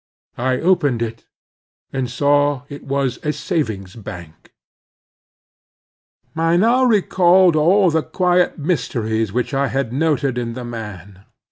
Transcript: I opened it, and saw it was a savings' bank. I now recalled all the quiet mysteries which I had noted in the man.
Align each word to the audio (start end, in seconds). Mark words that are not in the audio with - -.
I 0.39 0.55
opened 0.59 1.03
it, 1.03 1.27
and 1.93 2.09
saw 2.09 2.63
it 2.69 2.83
was 2.83 3.19
a 3.21 3.31
savings' 3.31 3.95
bank. 3.95 4.51
I 6.35 6.57
now 6.57 6.85
recalled 6.85 7.55
all 7.55 7.91
the 7.91 8.01
quiet 8.01 8.57
mysteries 8.57 9.31
which 9.31 9.53
I 9.53 9.67
had 9.67 9.93
noted 9.93 10.39
in 10.39 10.53
the 10.53 10.65
man. 10.65 11.25